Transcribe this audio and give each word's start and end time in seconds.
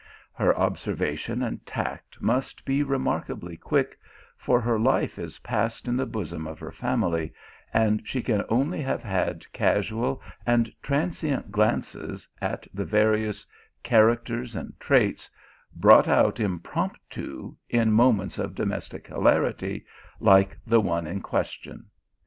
Her 0.33 0.57
observation 0.57 1.43
and 1.43 1.63
tact 1.63 2.19
must 2.23 2.65
be 2.65 2.81
remarkably 2.81 3.55
quick, 3.55 3.99
for 4.35 4.59
her 4.59 4.79
life 4.79 5.19
is 5.19 5.37
passed 5.37 5.87
in 5.87 5.95
the 5.95 6.07
bosom 6.07 6.47
of 6.47 6.57
her 6.57 6.71
family, 6.71 7.35
and 7.71 8.01
she 8.03 8.23
can 8.23 8.43
only 8.49 8.81
have 8.81 9.03
had 9.03 9.45
casual 9.53 10.19
and 10.43 10.73
transient 10.81 11.51
glances 11.51 12.27
at 12.41 12.65
the 12.73 12.83
various 12.83 13.45
characters 13.83 14.55
and 14.55 14.73
traits, 14.79 15.29
brought 15.75 16.07
out 16.07 16.39
im 16.39 16.59
promptu 16.61 17.55
in 17.69 17.91
moments 17.91 18.39
of 18.39 18.55
domestic 18.55 19.05
hilarity, 19.05 19.85
like 20.19 20.57
the 20.65 20.81
one 20.81 21.05
in 21.05 21.21
question. 21.21 21.85